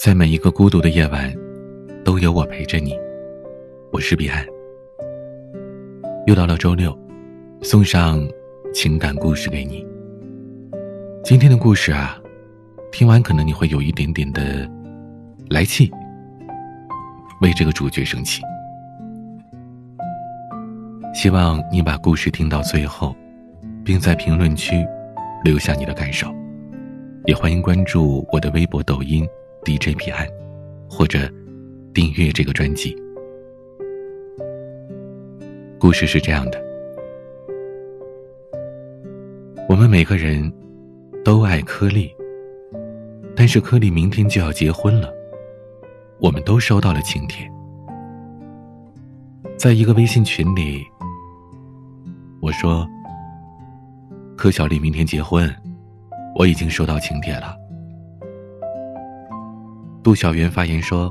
[0.00, 1.34] 在每一个孤独的夜晚，
[2.04, 2.96] 都有我陪着你。
[3.90, 4.46] 我是彼岸。
[6.24, 6.96] 又到了周六，
[7.62, 8.24] 送上
[8.72, 9.84] 情感故事给你。
[11.24, 12.16] 今天的故事啊，
[12.92, 14.70] 听完可能你会有一点点的
[15.50, 15.90] 来气，
[17.40, 18.40] 为这个主角生气。
[21.12, 23.12] 希望你把故事听到最后，
[23.84, 24.76] 并在评论区
[25.42, 26.32] 留下你的感受。
[27.24, 29.26] 也欢迎关注我的微博、抖音。
[29.64, 30.26] DJ 彼岸，
[30.88, 31.30] 或者
[31.92, 32.96] 订阅这个专辑。
[35.78, 36.62] 故事是这样的：
[39.68, 40.52] 我们每个人
[41.24, 42.10] 都爱颗粒，
[43.36, 45.12] 但是颗粒明天就要结婚了，
[46.18, 47.48] 我们都收到了请帖。
[49.56, 50.84] 在一个微信群里，
[52.40, 52.88] 我说
[54.36, 55.54] ：“柯小丽明天结婚，
[56.34, 57.56] 我已经收到请帖了。”
[60.02, 61.10] 杜小媛发言说：“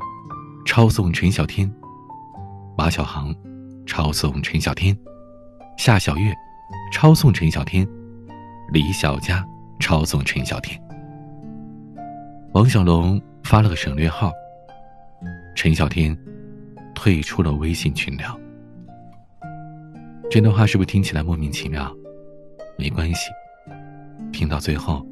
[0.66, 1.72] 抄送陈小天，
[2.78, 3.36] 马小航，
[3.86, 4.98] 抄送陈小天，
[5.78, 6.34] 夏小月，
[6.92, 7.88] 抄送陈小天，
[8.72, 9.46] 李小佳，
[9.80, 10.82] 抄送陈小天。”
[12.54, 14.32] 王小龙发了个省略号。
[15.56, 16.18] 陈小天
[16.96, 18.40] 退出了微信群聊。
[20.30, 21.94] 这段话是不是听起来莫名其妙？
[22.78, 23.30] 没关系，
[24.32, 25.06] 听到最后，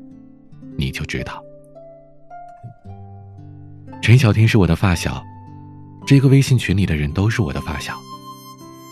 [0.77, 1.44] 你就知道。
[4.05, 5.25] 陈小天是我的发小，
[6.05, 7.99] 这个微信群里的人都是我的发小，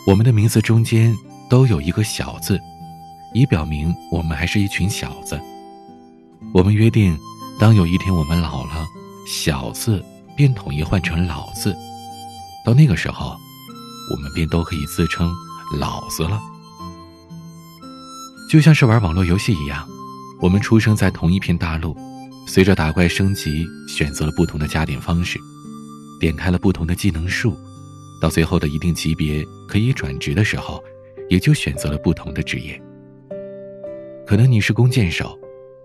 [0.08, 1.16] 我们的名字中间
[1.48, 2.60] 都有一个小字，
[3.32, 5.40] 以表明我们还是一群小子。
[6.52, 7.16] 我们约定，
[7.60, 8.88] 当有一天我们老了，
[9.28, 10.04] 小字
[10.36, 11.78] 便统一换成老字，
[12.66, 13.38] 到那个时候，
[14.10, 15.32] 我们便都可以自称
[15.78, 16.42] 老子了。
[18.50, 19.88] 就像是玩网络游戏一样，
[20.42, 21.96] 我们出生在同一片大陆。
[22.46, 25.40] 随着打怪升级，选择了不同的加点方式，
[26.20, 27.58] 点开了不同的技能树，
[28.22, 30.84] 到最后的一定级别可以转职的时候，
[31.30, 32.80] 也就选择了不同的职业。
[34.26, 35.38] 可能你是弓箭手，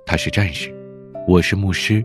[0.05, 0.75] 他是战士，
[1.27, 2.05] 我是牧师。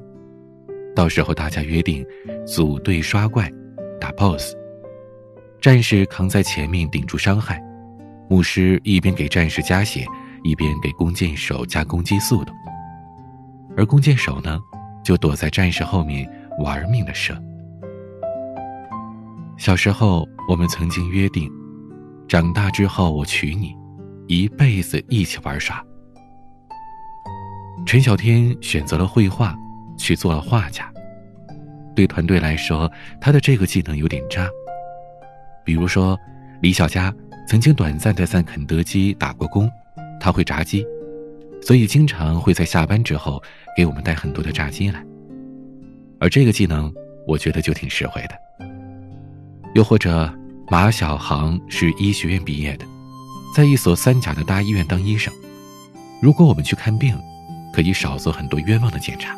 [0.96, 2.06] 到时候大家约定
[2.46, 3.52] 组队刷怪、
[4.00, 4.56] 打 BOSS，
[5.60, 7.62] 战士扛在前面顶住伤害，
[8.30, 10.06] 牧师一边给战士加血，
[10.44, 12.54] 一边给弓箭手加攻击速度。
[13.76, 14.60] 而弓箭手呢，
[15.04, 16.30] 就躲在战士后面
[16.60, 17.36] 玩命的射。
[19.58, 21.52] 小时候我们曾经约定，
[22.28, 23.76] 长大之后我娶你，
[24.28, 25.84] 一辈子一起玩耍。
[27.86, 29.56] 陈小天选择了绘画，
[29.98, 30.92] 去做了画家。
[31.96, 32.92] 对团队来说，
[33.22, 34.50] 他的这个技能有点渣。
[35.64, 36.18] 比如说，
[36.62, 37.14] 李小佳
[37.48, 39.70] 曾经短暂的在肯德基打过工，
[40.20, 40.86] 他会炸鸡。
[41.66, 43.42] 所以经常会在下班之后
[43.78, 45.02] 给我们带很多的炸鸡来，
[46.20, 46.94] 而这个技能
[47.26, 48.68] 我觉得就挺实惠的。
[49.74, 50.32] 又或者
[50.70, 52.86] 马小航是医学院毕业的，
[53.56, 55.34] 在一所三甲的大医院当医生，
[56.22, 57.18] 如果我们去看病，
[57.74, 59.34] 可以少做很多冤枉的检查。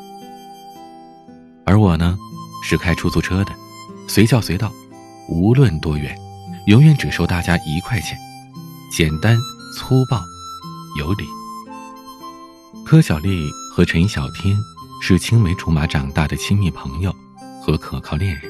[1.63, 2.17] 而我呢，
[2.63, 3.51] 是开出租车的，
[4.07, 4.71] 随叫随到，
[5.29, 6.17] 无论多远，
[6.65, 8.17] 永远只收大家一块钱，
[8.91, 9.37] 简单
[9.77, 10.21] 粗暴，
[10.97, 11.25] 有理。
[12.85, 14.55] 柯小丽和陈小天
[15.01, 17.11] 是青梅竹马长大的亲密朋友
[17.59, 18.43] 和可靠恋人。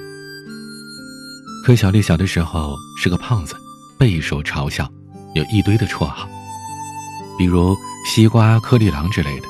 [1.66, 3.56] 柯小丽小的时候是个胖子，
[3.97, 4.91] 备受嘲笑，
[5.35, 6.28] 有一堆的绰号，
[7.38, 9.47] 比如“西瓜颗粒狼”之类的。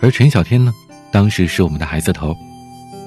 [0.00, 0.72] 而陈小天呢，
[1.10, 2.32] 当时是我们的孩子头，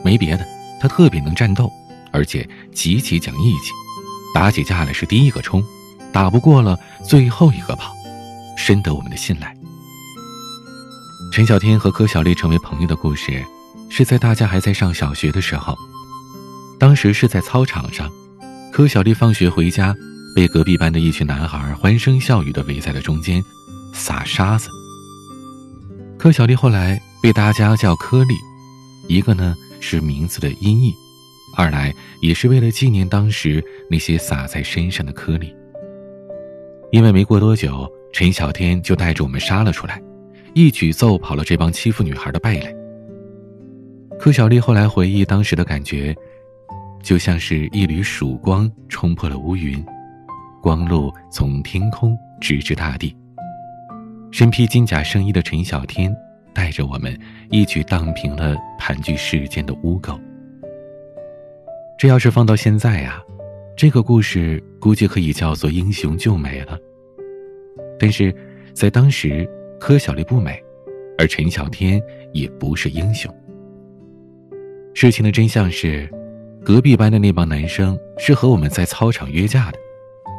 [0.04, 0.46] 没别的，
[0.82, 1.72] 他特别能战斗，
[2.12, 3.72] 而且极其讲义气，
[4.36, 5.64] 打起架来是第一个冲，
[6.12, 7.94] 打不过了最后一个跑，
[8.58, 9.56] 深得我们的信赖。
[11.34, 13.44] 陈小天和柯小丽成为朋友的故事，
[13.90, 15.76] 是在大家还在上小学的时候。
[16.80, 18.08] 当时是在操场上，
[18.72, 19.96] 柯小丽放学回家，
[20.36, 23.44] 被隔壁班的一群男孩欢声笑语的围在了中间，
[23.96, 24.70] 撒沙子。
[26.20, 28.36] 柯小丽后来被大家叫柯丽，
[29.08, 30.94] 一个呢是名字的音译，
[31.58, 31.92] 二来
[32.22, 33.60] 也是为了纪念当时
[33.90, 35.52] 那些撒在身上的颗粒。
[36.92, 40.00] 因为没过多久，陈小天就带着我们杀了出来。
[40.56, 42.76] 一举揍跑了这帮欺负女孩的败类。
[44.20, 46.16] 柯小丽后来回忆当时的感觉，
[47.02, 49.84] 就像是一缕曙光冲破了乌云，
[50.62, 53.16] 光路从天空直至大地。
[54.32, 56.16] 身披金甲圣衣的陈小天
[56.54, 60.20] 带着我们一举荡平了盘踞世间的污垢。
[61.98, 63.20] 这要是放到现在呀，
[63.76, 66.78] 这个故事估计可以叫做英雄救美了。
[68.00, 68.32] 但是
[68.72, 69.50] 在当时。
[69.86, 70.64] 柯小丽不美，
[71.18, 72.02] 而陈小天
[72.32, 73.30] 也不是英雄。
[74.94, 76.10] 事情的真相是，
[76.64, 79.78] 隔壁班的那帮男生是和我们在操场约架的，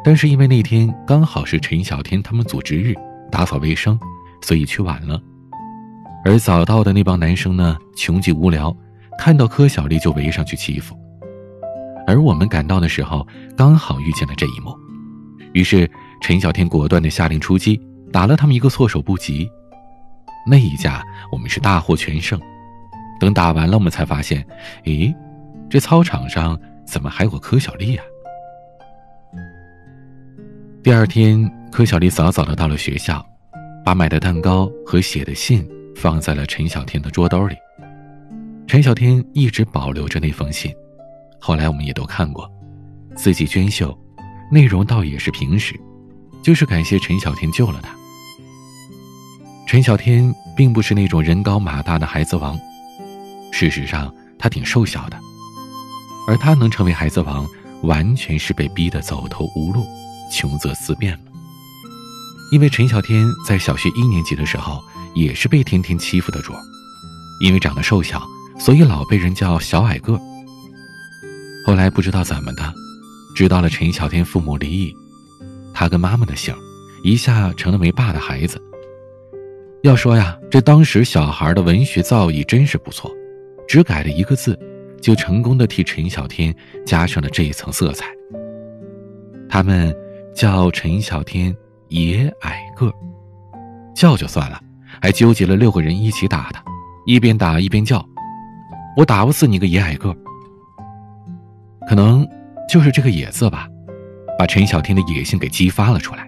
[0.03, 2.95] 但是因为那天刚好是陈小天他们组织日，
[3.31, 3.99] 打扫卫生，
[4.41, 5.21] 所以去晚了。
[6.25, 8.75] 而早到的那帮男生呢，穷极无聊，
[9.19, 10.97] 看到柯小丽就围上去欺负。
[12.07, 13.23] 而我们赶到的时候，
[13.55, 14.75] 刚好遇见了这一幕，
[15.53, 15.87] 于是
[16.19, 17.79] 陈小天果断的下令出击，
[18.15, 19.51] 打了他们一个措手不及。
[20.47, 21.03] 那一架
[21.33, 22.39] 我们是大获全胜。
[23.19, 24.41] 等打完了，我们才发现，
[24.85, 25.13] 咦，
[25.69, 28.05] 这操场上怎么还有个柯小丽啊？
[30.81, 33.21] 第二天，柯小丽早早的到了学校，
[33.83, 37.55] 把买的蛋糕和写的信放在了陈小天的桌兜里。
[38.65, 40.73] 陈小天一直保留着那封信，
[41.37, 42.49] 后来我们也都看过，
[43.13, 43.93] 字迹娟秀，
[44.49, 45.77] 内容倒也是平实，
[46.41, 47.93] 就是感谢陈小天救了他。
[49.65, 52.57] 陈小天并不是那种人高马大的孩子王。
[53.51, 55.17] 事实上，他挺瘦小的，
[56.27, 57.47] 而他能成为孩子王，
[57.81, 59.85] 完全是被逼得走投无路，
[60.31, 61.19] 穷则思变了。
[62.51, 64.79] 因为陈小天在小学一年级的时候，
[65.15, 66.53] 也是被天天欺负的主，
[67.41, 68.21] 因为长得瘦小，
[68.59, 70.19] 所以老被人叫小矮个。
[71.65, 72.71] 后来不知道怎么的，
[73.35, 74.95] 知道了陈小天父母离异，
[75.73, 76.55] 他跟妈妈的姓，
[77.03, 78.61] 一下成了没爸的孩子。
[79.85, 83.11] 要说呀，这当时小孩的文学造诣真是不错。
[83.67, 84.59] 只改了一个字，
[84.99, 86.53] 就成功的替陈小天
[86.83, 88.07] 加上了这一层色彩。
[89.47, 89.95] 他们
[90.35, 91.55] 叫陈小天
[91.89, 92.91] 野矮个，
[93.95, 94.59] 叫就算了，
[94.99, 96.63] 还纠结了六个人一起打他，
[97.05, 98.03] 一边打一边叫
[98.97, 100.15] ：“我打不死你个野矮个！”
[101.87, 102.27] 可能
[102.67, 103.67] 就是这个“野”字吧，
[104.39, 106.27] 把陈小天的野性给激发了出来。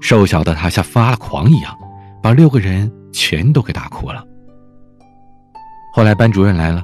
[0.00, 1.76] 瘦小的他像发了狂一样，
[2.24, 4.24] 把六个人全都给打哭了。
[5.92, 6.82] 后来班主任来了，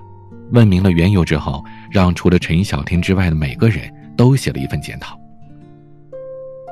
[0.53, 5.19] 问明了缘由之后，让除了陈小天之外的每个人都写了一份检讨。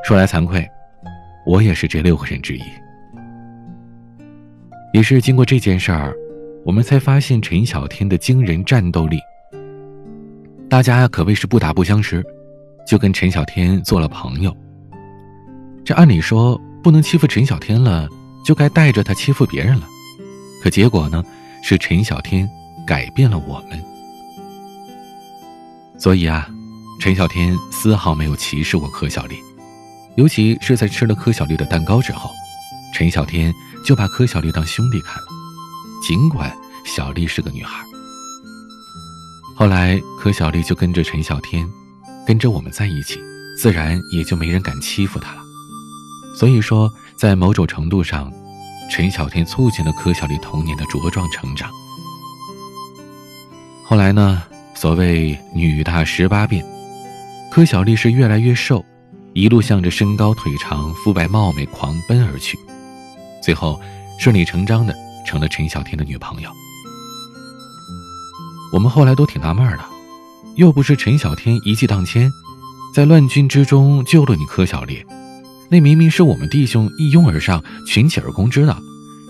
[0.04, 0.68] 说来惭愧，
[1.46, 2.62] 我也是这六个人之一。
[4.92, 6.14] 也是经过这件事儿，
[6.62, 9.18] 我们才发现陈小天的惊人战斗力。
[10.68, 12.22] 大家可谓是不打不相识，
[12.86, 14.54] 就跟陈小天做了朋友。
[15.82, 18.06] 这按理说不能欺负陈小天了，
[18.44, 19.86] 就该带着他欺负别人了，
[20.62, 21.22] 可结果呢？
[21.60, 22.48] 是陈小天
[22.86, 23.84] 改变了我们，
[25.98, 26.48] 所以啊，
[27.00, 29.36] 陈小天丝毫没有歧视过柯小丽，
[30.16, 32.30] 尤其是在吃了柯小丽的蛋糕之后，
[32.94, 33.52] 陈小天
[33.84, 35.28] 就把柯小丽当兄弟看了，
[36.06, 37.84] 尽管小丽是个女孩。
[39.56, 41.68] 后来柯小丽就跟着陈小天，
[42.24, 43.18] 跟着我们在一起，
[43.60, 45.40] 自然也就没人敢欺负她了。
[46.38, 46.88] 所以说，
[47.18, 48.32] 在某种程度上。
[48.90, 51.70] 陈小天促进了柯小丽童年的茁壮成长。
[53.84, 54.42] 后来呢，
[54.74, 56.64] 所谓女大十八变，
[57.50, 58.82] 柯小丽是越来越瘦，
[59.34, 62.58] 一路向着身高腿长、肤白貌美狂奔而去，
[63.42, 63.78] 最后
[64.18, 64.94] 顺理成章的
[65.26, 66.50] 成了陈小天的女朋友。
[68.72, 69.84] 我们后来都挺纳闷的，
[70.56, 72.32] 又不是陈小天一骑当千，
[72.94, 75.04] 在乱军之中救了你柯小丽。
[75.70, 78.74] 那明明是我们弟兄一拥而上，群起而攻之的，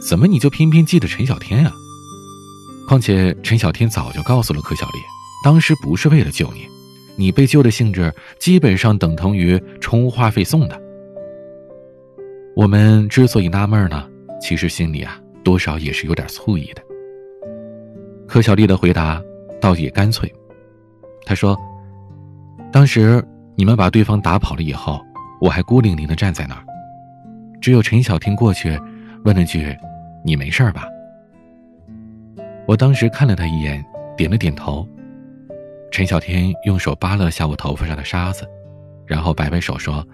[0.00, 1.72] 怎么你就偏偏记得陈小天啊？
[2.86, 4.98] 况且陈小天早就告诉了柯小丽，
[5.42, 6.66] 当时不是为了救你，
[7.16, 10.80] 你被救的性质基本上等同于充话费送的。
[12.54, 14.08] 我们之所以纳闷呢，
[14.40, 16.82] 其实心里啊多少也是有点醋意的。
[18.28, 19.20] 柯小丽的回答
[19.60, 20.32] 倒也干脆，
[21.26, 21.58] 他说
[22.72, 23.24] ：“当时
[23.56, 25.04] 你们把对方打跑了以后。”
[25.40, 26.64] 我还孤零零的站在那儿，
[27.60, 28.78] 只有陈小天过去，
[29.24, 29.76] 问了句
[30.24, 30.86] ：“你没事吧？”
[32.66, 33.84] 我当时看了他一眼，
[34.16, 34.86] 点了点头。
[35.90, 38.46] 陈小天用手扒了下我头发上的沙子，
[39.06, 40.06] 然后摆摆手说：“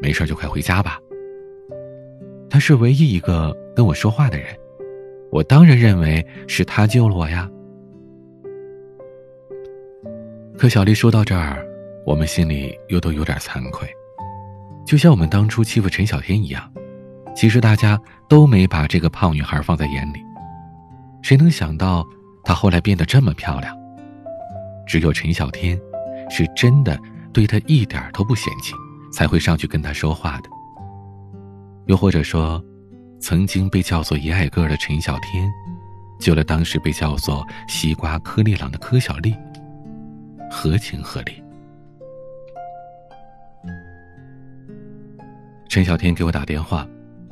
[0.00, 0.98] 没事就快回家吧。”
[2.48, 4.46] 他是唯一一个跟我说话的人，
[5.32, 7.50] 我当然认为是他救了我呀。
[10.56, 11.66] 可小丽说到这儿，
[12.06, 13.88] 我们心里又都有点惭愧。
[14.84, 16.70] 就像我们当初欺负陈小天一样，
[17.34, 17.98] 其实大家
[18.28, 20.20] 都没把这个胖女孩放在眼里。
[21.22, 22.06] 谁能想到
[22.42, 23.74] 她后来变得这么漂亮？
[24.86, 25.80] 只有陈小天，
[26.28, 26.98] 是真的
[27.32, 28.74] 对她一点都不嫌弃，
[29.12, 30.50] 才会上去跟她说话的。
[31.86, 32.62] 又或者说，
[33.20, 35.50] 曾经被叫做“一矮个”的陈小天，
[36.20, 39.34] 救了当时被叫做“西瓜颗粒郎”的柯小丽，
[40.50, 41.43] 合情合理。
[45.74, 46.86] 陈小天给我打电话，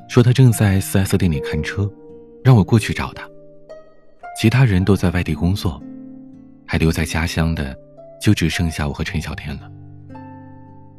[0.09, 1.89] 说他正在 4S 店里看车，
[2.43, 3.23] 让我过去找他。
[4.37, 5.81] 其他人都在外地工作，
[6.67, 7.79] 还留在家乡的，
[8.21, 9.71] 就只剩下我和陈小天了。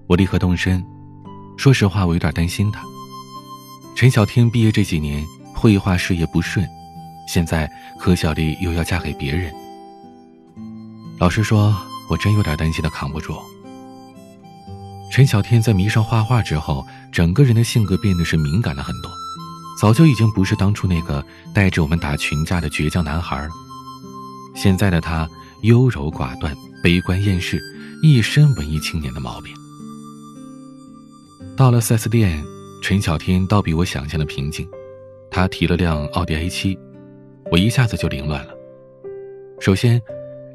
[0.08, 0.82] 我立刻动身，
[1.58, 2.82] 说实话，我有点担心他。
[3.94, 5.22] 陈小天毕业这几年，
[5.54, 6.66] 绘画事业不顺，
[7.28, 7.70] 现在
[8.00, 9.54] 柯小丽又要嫁给别人。
[11.20, 11.76] 老实说，
[12.10, 13.36] 我真有点担心他扛不住。
[15.12, 19.12] 陈小天在迷上画画之后，整个人的性格变得是敏感了很多，
[19.80, 23.50] 早就已经不是当初那个带着我们打群架的倔强男孩了。
[24.56, 25.30] 现在的他
[25.62, 27.62] 优柔寡断、悲观厌世，
[28.02, 29.54] 一身文艺青年的毛病。
[31.56, 32.44] 到了 4S 店，
[32.82, 34.68] 陈小天倒比我想象的平静。
[35.30, 36.78] 他提了辆奥迪 A7，
[37.52, 38.54] 我一下子就凌乱了。
[39.60, 40.02] 首先，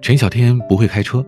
[0.02, 1.24] 陈小天不会开车；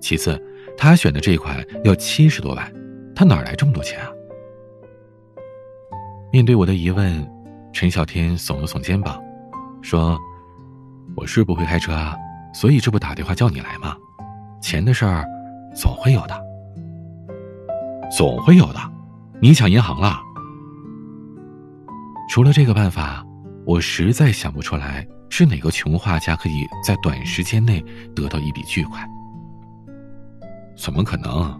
[0.00, 0.40] 其次，
[0.76, 2.72] 他选的这款要七十多万，
[3.16, 4.10] 他哪来这么多钱啊？
[6.34, 7.24] 面对我的疑问，
[7.72, 9.22] 陈小天耸了耸肩膀，
[9.82, 10.18] 说
[11.14, 12.16] ：“我是不会开车啊，
[12.52, 13.96] 所以这不打电话叫你来吗？
[14.60, 15.24] 钱的事儿，
[15.76, 16.34] 总会有的。
[18.10, 18.80] 总会有的，
[19.40, 20.20] 你抢银行了？”
[22.28, 23.24] 除了这个办法，
[23.64, 27.80] 我实在想不出来是哪个穷画家可以在短时间内
[28.12, 29.08] 得到一笔巨款。
[30.76, 31.56] 怎么可能？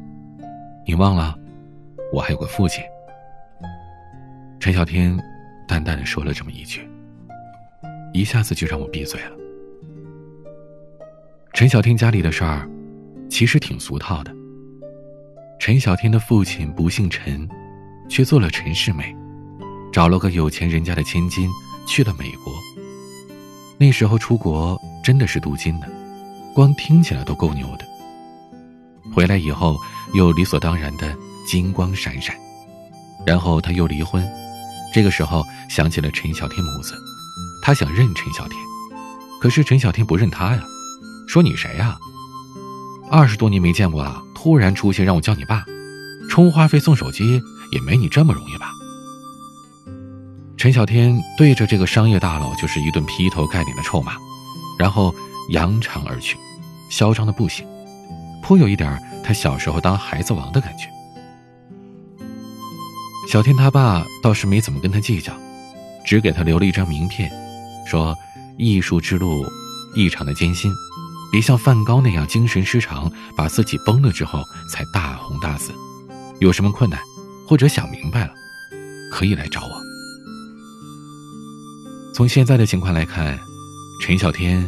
[0.84, 1.32] 你忘了，
[2.12, 2.82] 我还有个父亲。
[4.64, 5.14] 陈小天
[5.68, 6.88] 淡淡的说了这么一句，
[8.14, 9.36] 一下子就让我闭嘴了。
[11.52, 12.66] 陈小天家里的事儿，
[13.28, 14.34] 其实挺俗套的。
[15.60, 17.46] 陈小天的父亲不姓陈，
[18.08, 19.14] 却做了陈世美。
[19.92, 21.46] 找了个有钱人家的千金，
[21.86, 22.50] 去了美国。
[23.76, 25.86] 那时候出国真的是镀金的，
[26.54, 27.84] 光听起来都够牛的。
[29.12, 29.76] 回来以后
[30.14, 31.14] 又理所当然的
[31.46, 32.34] 金光闪闪，
[33.26, 34.26] 然后他又离婚。
[34.94, 36.94] 这个时候想起了陈小天母子，
[37.60, 38.56] 他想认陈小天，
[39.40, 40.62] 可是陈小天不认他呀，
[41.26, 41.98] 说你谁呀？
[43.10, 45.64] 二十多年没见过了，突然出现让我叫你爸，
[46.30, 48.70] 充话费送手机也没你这么容易吧？
[50.56, 54.12] 陈小天对着这个商业大佬就是一顿劈头盖脸的臭骂，
[54.78, 55.12] 然后
[55.50, 56.36] 扬长而去，
[56.88, 57.66] 嚣张的不行，
[58.40, 60.88] 颇有一点他小时候当孩子王的感觉。
[63.26, 65.32] 小天他爸倒是没怎么跟他计较，
[66.04, 67.30] 只给他留了一张名片，
[67.86, 68.16] 说
[68.56, 69.44] 艺术之路
[69.96, 70.72] 异常的艰辛，
[71.32, 75.72] 别像梵高那样精神失常，把自己崩了之后才大红大紫。
[76.40, 77.00] 有什么困难
[77.48, 78.34] 或者想明白了，
[79.10, 79.82] 可以来找我。
[82.14, 83.36] 从现在的情况来看，
[84.00, 84.64] 陈小天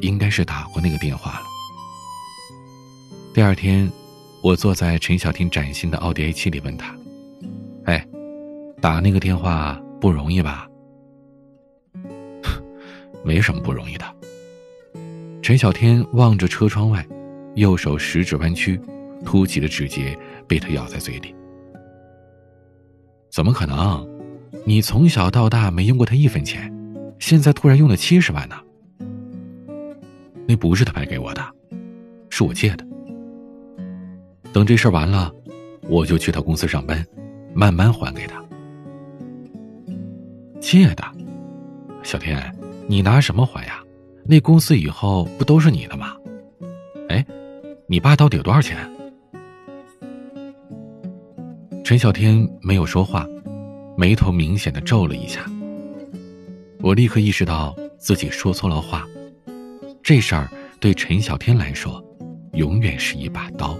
[0.00, 1.42] 应该是打过那个电话了。
[3.34, 3.90] 第二天，
[4.42, 6.94] 我坐在陈小天崭新的奥迪 A 七里问他
[7.86, 8.06] ：“哎，
[8.80, 10.68] 打那个电话不容易吧
[13.24, 14.04] ？”“没什么不容易的。”
[15.42, 17.06] 陈小天望着车窗外，
[17.54, 18.80] 右手食指弯曲，
[19.24, 20.16] 凸起的指节
[20.46, 21.34] 被他咬在嘴里。
[23.32, 24.06] “怎么可能？
[24.64, 26.72] 你从小到大没用过他一分钱。”
[27.18, 28.56] 现在突然用了七十万呢，
[30.46, 31.42] 那不是他白给我的，
[32.28, 32.86] 是我借的。
[34.52, 35.32] 等这事儿完了，
[35.88, 37.02] 我就去他公司上班，
[37.56, 38.44] 慢慢还给他。
[40.60, 41.02] 借的，
[42.02, 42.54] 小天，
[42.86, 43.82] 你拿什么还呀？
[44.26, 46.14] 那公司以后不都是你的吗？
[47.08, 47.24] 哎，
[47.86, 48.76] 你爸到底有多少钱？
[51.82, 53.26] 陈小天没有说话，
[53.96, 55.40] 眉头明显的皱了一下。
[56.80, 59.06] 我立刻意识到自己说错了话，
[60.02, 62.04] 这事儿对陈小天来说，
[62.52, 63.78] 永远是一把刀。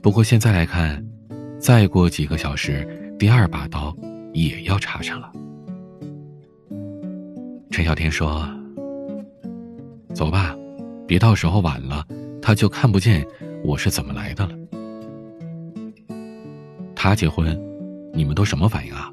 [0.00, 1.06] 不过现在来看，
[1.62, 2.84] 再过几个小时，
[3.16, 3.96] 第二把刀
[4.32, 5.30] 也要插上了。
[7.70, 8.44] 陈小天说
[10.12, 10.56] ：“走吧，
[11.06, 12.04] 别到时候晚了，
[12.42, 13.24] 他就看不见
[13.62, 14.52] 我是怎么来的了。”
[16.96, 17.56] 他结婚，
[18.12, 19.08] 你们都什么反应啊？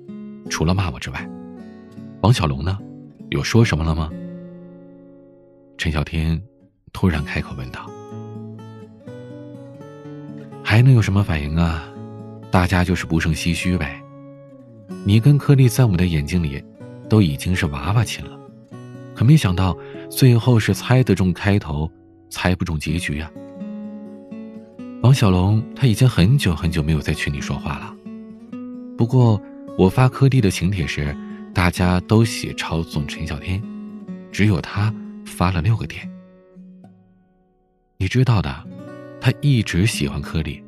[0.49, 1.29] 除了骂我之外。
[2.21, 2.79] 王小龙呢？
[3.29, 4.09] 有说什么了吗？
[5.77, 6.41] 陈小天
[6.93, 7.87] 突然开口问道
[10.65, 11.85] ：“还能有什么反应啊？
[12.51, 14.01] 大家就是不胜唏嘘呗。
[15.05, 16.63] 你跟柯丽在我们的眼睛里，
[17.09, 18.39] 都已经是娃娃亲了，
[19.15, 19.77] 可没想到
[20.09, 21.89] 最后是猜得中开头，
[22.29, 23.31] 猜不中结局啊。
[25.01, 27.95] 王小龙他已经很久很久没有在群里说话了。
[28.97, 29.41] 不过
[29.77, 31.15] 我发柯蒂的请帖时。”
[31.51, 33.61] 大家都写抄送陈小天，
[34.31, 34.93] 只有他
[35.25, 36.07] 发了六个点。
[37.97, 38.63] 你知道的，
[39.19, 40.63] 他一直喜欢柯里，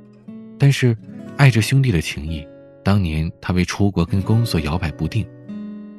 [0.57, 0.97] 但是
[1.41, 2.48] 爱着兄弟的情谊，
[2.83, 5.27] 当年他为出国跟工作摇摆不定，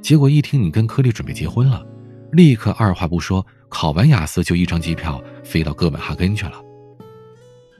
[0.00, 1.84] 结果一听你跟柯里准备结婚了，
[2.30, 6.62] 立刻二话不说考完雅思就一张机票飞到哥本哈根去了。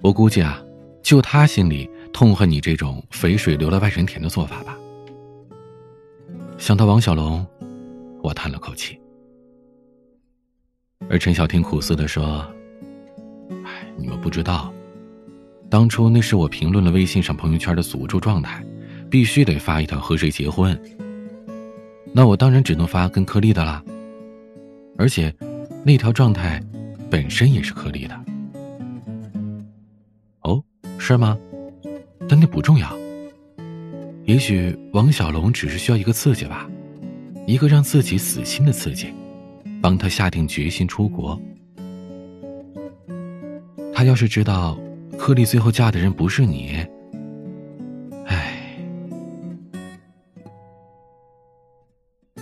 [0.00, 0.60] 我估计啊，
[1.04, 4.76] 就他心里痛恨你这种肥水流了外人田的做法吧。
[6.58, 7.46] 想到王小龙，
[8.24, 8.98] 我叹了口气。
[11.08, 12.44] 而陈小天苦涩的说
[13.64, 14.74] ：“哎，你们不知道，
[15.72, 18.62] 当初那是我评论了微信上朋友圈的诅咒状态，
[19.08, 20.78] 必须得发一条和谁结婚。
[22.12, 23.82] 那我当然只能发跟颗粒的啦。
[24.98, 25.34] 而且，
[25.82, 26.62] 那条状态
[27.08, 28.24] 本身也是颗粒的。
[30.42, 30.62] 哦，
[30.98, 31.38] 是吗？
[32.28, 32.94] 但那不重要。
[34.26, 36.68] 也许王小龙只是需要一个刺激吧，
[37.46, 39.06] 一个让自己死心的刺激。”
[39.80, 41.40] 帮他下定决心出国。
[43.94, 44.78] 他要是知道，
[45.24, 46.84] 柯丽最后嫁的人不是你，
[48.26, 48.76] 唉。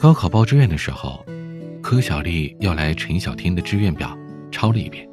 [0.00, 1.22] 高考报志愿的时候，
[1.82, 4.16] 柯小丽要来陈小天的志愿表
[4.50, 5.06] 抄了一遍。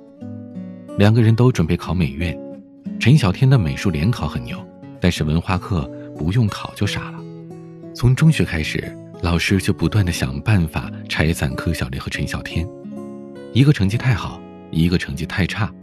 [0.98, 2.40] 两个人都准备考美院，
[3.02, 4.66] 陈小天的美术联考很牛，
[5.02, 5.82] 但是文化课
[6.18, 7.20] 不用考就傻了。
[7.94, 8.82] 从中学开始。
[9.24, 12.66] 老师就不断的想办法拆散柯小丽和陈小天，
[13.52, 15.74] 一个成绩太好，一个成绩太差。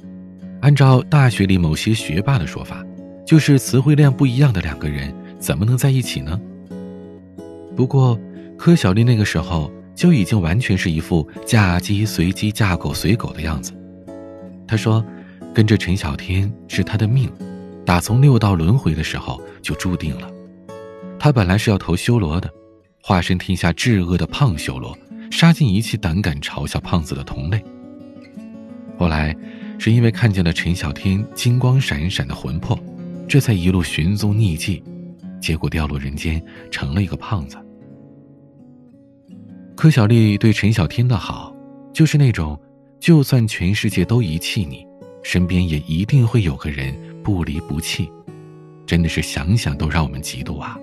[0.65, 2.83] 按照大学里某些学霸的说法，
[3.27, 6.41] 就是词汇量不一样的两个人怎么能在一起呢？
[7.77, 8.19] 不过，
[8.57, 13.75] 柯小丽那个时候就已经完全是一副嫁鸡随鸡嫁狗随狗的样子。
[14.67, 15.05] 她说，
[15.53, 17.31] 跟着陈小天是她的命，
[17.85, 20.31] 打从六道轮回的时候就注定了。
[21.19, 22.51] 她本来是要投修罗的。
[23.03, 24.97] 化身天下至恶的胖修罗，
[25.31, 27.63] 杀尽一切胆敢嘲笑胖子的同类。
[28.97, 29.37] 后来，
[29.79, 32.79] 是因为看见了陈小天金光闪闪的魂魄，
[33.29, 34.83] 这才一路寻踪匿迹，
[35.41, 37.57] 结果掉落人间，成了一个胖子。
[39.77, 41.55] 柯小丽对陈小天的好，
[41.93, 42.59] 就是那种，
[43.01, 44.87] 就算全世界都遗弃你，
[45.23, 48.11] 身边也一定会有个人不离不弃，
[48.87, 50.79] 真的是想想都让我们嫉妒啊。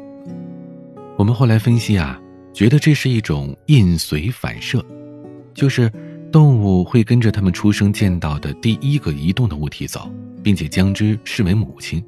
[1.17, 2.19] 我们后来分析啊，
[2.53, 4.85] 觉得这是一种印随反射，
[5.53, 5.91] 就是
[6.31, 10.09] 动物会跟着它们出生见到的第一个移动的物体走，
[10.41, 12.01] 并且将之视为母亲。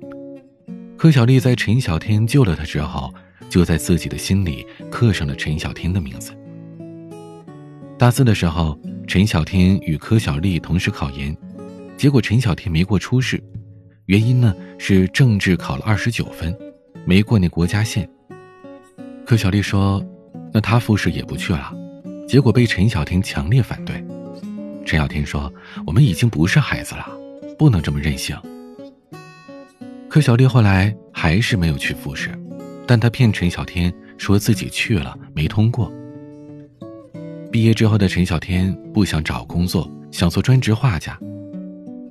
[0.97, 3.13] 柯小丽在陈小天救了她之后，
[3.49, 6.31] 就在自己的心里刻上了陈小天的名字。
[7.97, 11.35] 大四的时候，陈小天与柯小丽同时考研，
[11.97, 13.43] 结果陈小天没过初试，
[14.05, 16.57] 原因呢是政治考了二十九分，
[17.05, 18.09] 没过那国家线。
[19.25, 20.01] 柯小丽说
[20.53, 21.73] ：“那她复试也不去了，
[22.25, 24.01] 结果被陈小天强烈反对。
[24.85, 25.51] 陈小天说
[25.85, 27.07] ：‘我们已经不是孩子了，
[27.57, 28.35] 不能这么任性。’
[30.09, 32.29] 可小丽后来还是没有去复试，
[32.85, 35.91] 但她骗陈小天说自己去了，没通过。
[37.51, 41.17] 毕业之后的陈小天不想找工作，想做专职画家。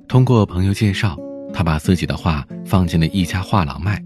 [0.07, 1.17] 通过朋友介绍，
[1.53, 4.03] 他把自己的画放进了一家画廊卖。”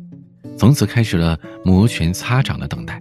[0.57, 2.99] 从此开始了摩拳擦掌的等待，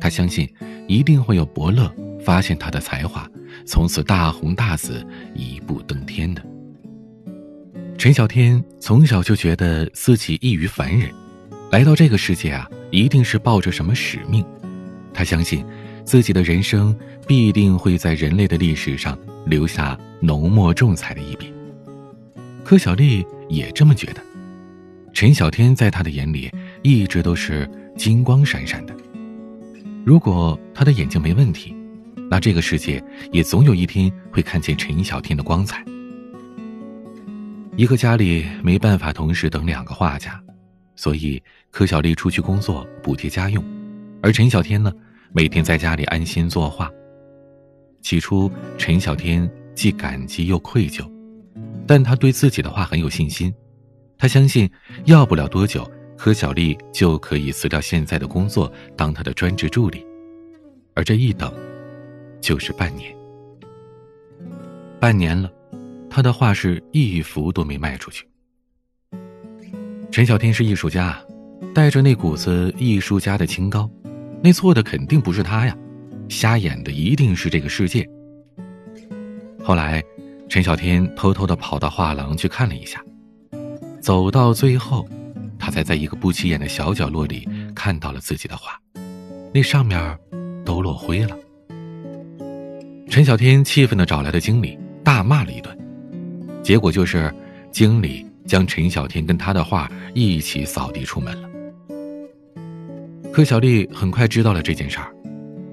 [0.00, 0.52] 他相信
[0.88, 1.88] 一定会有伯乐
[2.24, 3.30] 发现他的才华，
[3.66, 6.42] 从此大红大紫，一步登天的。
[7.98, 11.12] 陈小天从小就觉得自己异于凡人，
[11.70, 14.44] 来到这个世界啊，一定是抱着什么使命。
[15.12, 15.64] 他相信
[16.04, 21.52] 自己的人生必定会在人类的历史上留下浓墨重彩的一笔。
[22.64, 24.22] 柯小丽也这么觉得。
[25.12, 26.50] 陈小天在他的眼里
[26.82, 28.94] 一直都是金光闪闪的。
[30.04, 31.74] 如果他的眼睛没问题，
[32.30, 35.84] 那这个世界也总有一天会看见陈小天的光彩。
[37.76, 40.40] 一个家里没办法同时等两个画家，
[40.96, 43.64] 所以柯小丽出去工作补贴家用，
[44.22, 44.92] 而陈小天呢，
[45.32, 46.90] 每天在家里安心作画。
[48.00, 51.04] 起初，陈小天既感激又愧疚，
[51.86, 53.52] 但他对自己的画很有信心。
[54.16, 54.70] 他相信，
[55.06, 60.06] 要不了多久，柯小丽就可以辞掉现在的工作，当他的专职助理。
[60.94, 61.52] 而这一等，
[62.44, 63.10] 就是半年。
[65.00, 65.50] 半年了，
[66.10, 68.28] 他的画是一幅都没卖出去。
[70.12, 71.18] 陈小天是艺术家，
[71.74, 73.90] 带着那股子艺术家的清高，
[74.42, 75.74] 那错的肯定不是他呀，
[76.28, 78.06] 瞎眼的一定是这个世界。
[79.64, 80.04] 后来，
[80.46, 83.02] 陈小天偷偷的跑到画廊去看了一下。
[84.02, 85.08] 走到最后，
[85.58, 88.78] 他才在一个不起眼的小角落里看到了自己的画，
[89.54, 90.18] 那上面
[90.62, 91.34] 都落灰了。
[93.08, 95.76] 陈小天气愤的找来了经理，大骂了一顿，
[96.62, 97.32] 结果就是
[97.70, 101.48] 经理将陈小天跟他的画一起扫地出门了。
[103.32, 105.12] 柯小丽很快知道了这件事儿，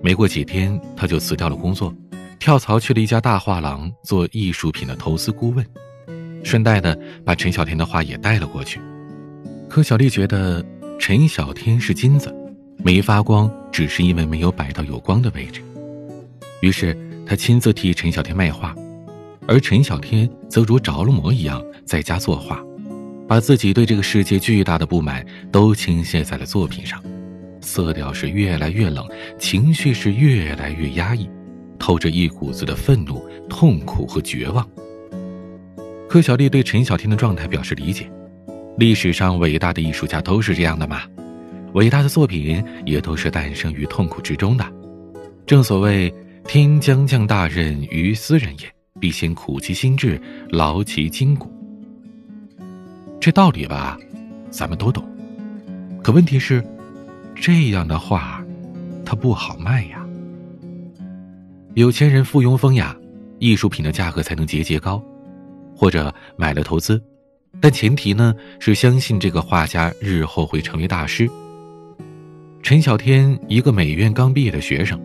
[0.03, 1.93] 没过几天，他就辞掉了工作，
[2.37, 5.65] 跳槽去了一家大画廊做艺术品的投资顾问，
[6.43, 8.79] 顺带的把陈小天的画也带了过去。
[9.69, 10.63] 柯小丽觉得
[10.99, 12.35] 陈小天是金子，
[12.83, 15.61] 没发光只是因为没有摆到有光的位置。
[16.61, 18.75] 于是他亲自替陈小天卖画，
[19.47, 22.63] 而陈小天则如着了魔一样在家作画。
[23.27, 27.01] 把自己对这个世界巨大的不满都倾泻在了作品上，
[27.61, 29.07] 色调是越来越冷，
[29.39, 31.29] 情绪是越来越压抑，
[31.79, 34.67] 透着一股子的愤怒、痛苦和绝望。
[36.09, 38.11] 柯小丽对陈小天的状态表示理解，
[38.77, 41.03] 历史上伟大的艺术家都是这样的嘛，
[41.73, 44.65] 伟大的作品也都是诞生于痛苦之中的。
[45.45, 46.13] 正所谓
[46.45, 51.51] “天将降大任于斯人也，必先苦其心志，劳其筋骨。”
[53.21, 53.97] 这道理吧，
[54.49, 55.07] 咱们都懂。
[56.03, 56.63] 可问题是，
[57.35, 58.43] 这样的画，
[59.05, 60.05] 它不好卖呀。
[61.75, 62.95] 有钱人附庸风雅，
[63.39, 65.01] 艺术品的价格才能节节高，
[65.75, 67.01] 或者买了投资，
[67.61, 71.29] 但前提呢是相信这个画家日后会成为大师。
[72.61, 74.99] 陈小天一个美院刚毕业的学生，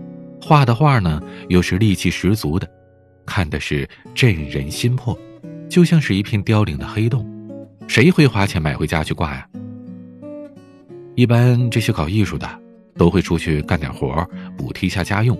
[0.46, 2.70] 画的画呢又是戾气十足的，
[3.26, 5.18] 看的是震人心魄，
[5.68, 7.26] 就像是一片凋零的黑洞。
[7.88, 9.44] 谁会花钱买回家去挂呀？
[11.16, 12.48] 一般这些搞艺术的
[12.96, 14.24] 都会出去干点活
[14.56, 15.36] 补贴一下家用，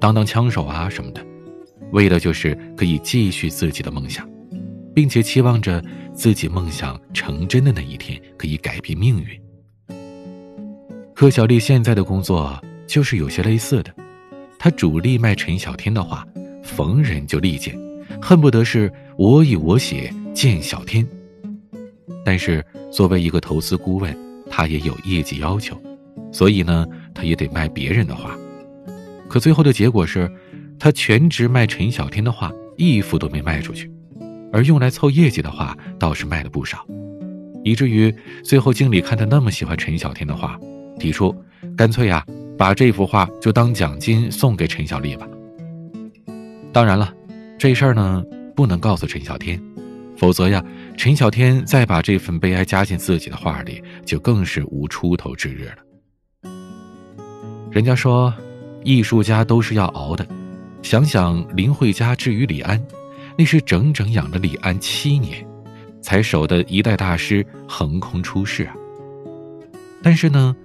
[0.00, 1.22] 当当枪手啊什么的，
[1.92, 4.26] 为的就是可以继续自己的梦想，
[4.94, 9.38] 并且期望着自己梦想成真的那一天可以改变命运。
[11.14, 13.94] 柯小丽现在的工作就是有些类似的，
[14.58, 16.26] 他主力卖陈小天的画，
[16.62, 17.76] 逢人就力荐，
[18.20, 21.06] 恨不得是我以我血见小天。
[22.24, 24.16] 但是作为一个投资顾问，
[24.50, 25.80] 他也有业绩要求，
[26.32, 28.36] 所以呢，他也得卖别人的画。
[29.28, 30.30] 可最后的结果是，
[30.78, 33.90] 他全职卖陈小天的画，一幅都没卖出去，
[34.52, 36.84] 而用来凑业绩的画倒是卖了不少，
[37.62, 40.58] 以至于最后经理看他那么喜欢陈小天的画，
[40.98, 41.34] 提出
[41.76, 42.24] 干脆呀，
[42.58, 45.28] 把这幅画就当奖金送给陈小丽吧。
[46.72, 47.12] 当然了，
[47.58, 48.22] 这事儿呢
[48.54, 49.60] 不能告诉陈小天。
[50.16, 50.64] 否则呀，
[50.96, 56.50] 陈小天再把这份悲哀加进自己的画里，就更是无出头之日了。
[57.70, 58.32] 人家说，
[58.82, 60.26] 艺术家都是要熬的。
[60.80, 62.82] 想想林慧嘉至于李安，
[63.36, 65.46] 那是整整养了李安七年，
[66.00, 68.74] 才守得一代大师横空出世啊。
[70.02, 70.56] 但是呢，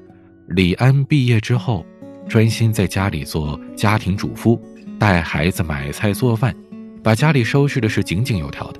[0.47, 1.85] 李安毕业之后，
[2.27, 4.61] 专心在家里做家庭主妇，
[4.99, 6.55] 带孩子、买菜、做饭，
[7.03, 8.79] 把家里收拾的是井井有条的。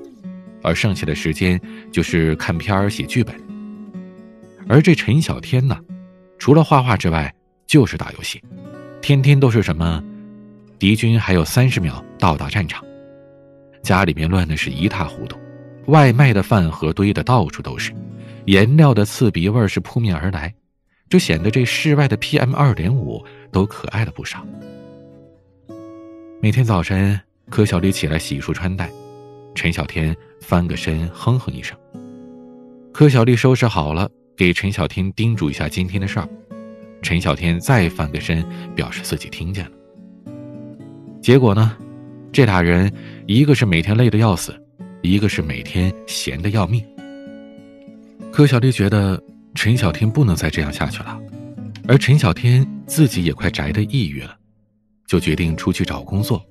[0.63, 1.60] 而剩下的时间
[1.91, 3.36] 就是看片儿、写剧本。
[4.67, 5.76] 而这陈小天呢，
[6.38, 7.34] 除了画画之外，
[7.65, 8.41] 就是打游戏，
[9.02, 10.04] 天天都是什么，
[10.78, 12.84] 敌军还有三十秒到达战场，
[13.82, 15.36] 家里面乱的是一塌糊涂，
[15.88, 17.91] 外卖的饭盒堆的到处都是，
[18.45, 20.54] 颜料的刺鼻味是扑面而来，
[21.12, 23.21] 就显得这室外的 PM 二点五
[23.52, 24.43] 都可爱了不少。
[26.41, 27.19] 每天早晨，
[27.50, 28.89] 柯小丽起来洗漱穿戴，
[29.54, 30.15] 陈小天。
[30.39, 31.78] 翻个身，哼哼一声。
[32.91, 36.28] 柯小丽收拾好了，给陈小天叮嘱一下今天的事儿。
[37.04, 38.43] 陈小天再翻个身，
[38.76, 39.71] 表示自己听见了。
[41.21, 41.78] 结果呢，
[42.32, 42.91] 这俩人
[43.28, 44.52] 一个是每天累得要死，
[45.04, 46.84] 一个是每天闲得要命。
[48.32, 49.21] 柯小丽觉得
[49.54, 51.20] 陈小天不能再这样下去了，
[51.88, 54.36] 而陈小天自己也快宅得抑郁了，
[55.08, 56.44] 就决定出去找工作。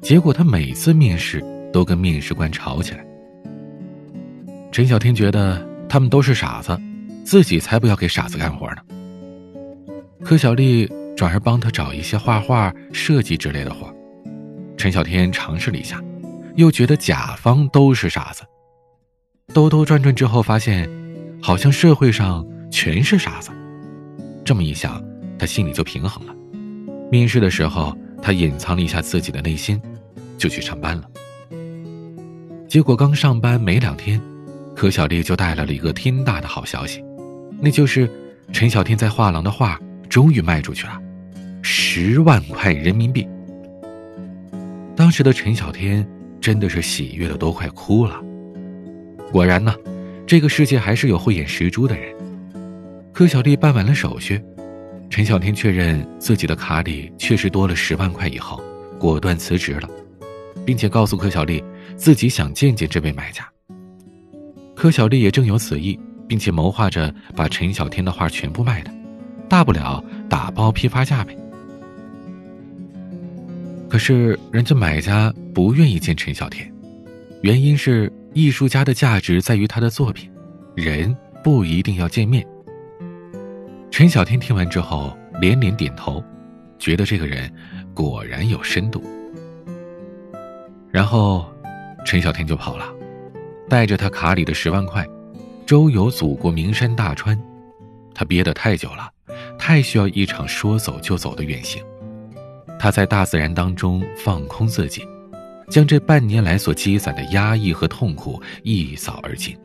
[0.00, 3.04] 结果他每次面试都跟面试官吵起来。
[4.72, 6.78] 陈小天觉得他们都是傻子，
[7.24, 8.76] 自己才不要给傻子干活呢。
[10.24, 13.92] 柯小丽转而帮他找一些画画、设计之类的活。
[14.76, 16.02] 陈小天尝试了一下，
[16.54, 18.42] 又觉得甲方都是傻子。
[19.52, 20.88] 兜兜转转之后，发现
[21.42, 23.50] 好像社会上全是傻子。
[24.44, 25.02] 这么一想，
[25.38, 26.34] 他心里就平衡了。
[27.10, 29.80] 面试的时候，他隐藏了一下自己的内心，
[30.36, 31.04] 就去上班了。
[32.68, 34.20] 结果刚上班没两天。
[34.76, 37.04] 柯小丽就带来了一个天大的好消息，
[37.60, 38.08] 那就是
[38.50, 40.98] 陈小天在画廊的画终于卖出去了，
[41.60, 43.28] 十万块人民币。
[44.96, 46.08] 当时的陈小天
[46.40, 48.22] 真的是喜悦的都快哭了。
[49.30, 49.74] 果然呢，
[50.30, 52.14] 这个世界还是有慧眼识珠的人。
[53.12, 54.40] 柯小丽办完了手续，
[55.10, 58.62] 陈小天确认自己的卡里确实多了十万块以后，
[58.96, 59.88] 果断辞职了，
[60.64, 61.60] 并且告诉柯小丽
[61.96, 63.44] 自己想见见这位买家。
[64.76, 68.94] 柯小丽也正有此意，并且谋划着把陈小天的画全部卖了，
[69.48, 71.36] 大不了打包批发价呗。
[73.88, 76.72] 可是人家买家不愿意见陈小天，
[77.42, 80.30] 原因是艺术家的价值在于他的作品，
[80.74, 82.46] 人不一定要见面。
[83.90, 86.22] 陈小天听完之后连连点头，
[86.78, 87.52] 觉得这个人
[87.92, 89.02] 果然有深度。
[90.92, 91.44] 然后，
[92.04, 92.84] 陈小天就跑了，
[93.68, 95.06] 带着他卡里的十万块，
[95.66, 97.38] 周游祖国名山大川。
[98.14, 99.10] 他憋得太久了，
[99.58, 101.82] 太需要一场说走就走的远行。
[102.78, 105.02] 他在大自然当中放空自己，
[105.70, 109.56] 将这半年来所积攒的压抑和痛苦一扫而尽。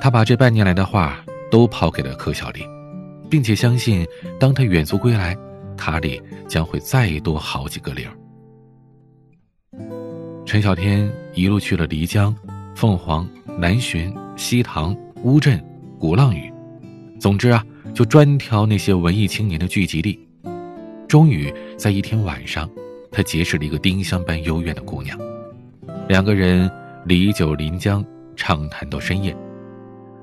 [0.00, 2.60] 他把这半年来的画都抛给了柯小丽，
[3.30, 4.06] 并且相信，
[4.38, 5.36] 当他远足归来，
[5.76, 8.06] 卡里将会再多好几个零。
[10.44, 12.34] 陈小天一路去了漓江、
[12.74, 13.26] 凤凰、
[13.58, 15.62] 南浔、西塘、乌镇、
[15.98, 16.52] 鼓浪屿，
[17.18, 20.18] 总之啊，就专挑那些文艺青年的聚集地。
[21.08, 22.68] 终于在一天晚上，
[23.12, 25.16] 他结识了一个丁香般幽怨的姑娘，
[26.08, 26.68] 两个人
[27.04, 29.36] 离酒临江，畅谈到深夜，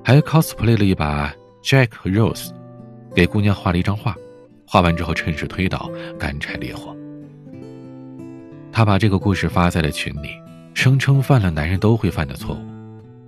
[0.04, 1.32] 还 cosplay 了一把
[1.64, 2.50] Jack 和 Rose，
[3.14, 4.16] 给姑娘画了一张画，
[4.66, 6.96] 画完之后趁势推倒，干柴烈火。
[8.72, 10.30] 他把这个故事发在了群里，
[10.74, 12.60] 声称犯了男人都会犯的错误，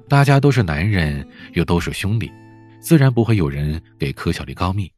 [0.07, 2.31] 大家都是男人，又都是兄弟，
[2.79, 4.91] 自然不会有人给柯小丽告密。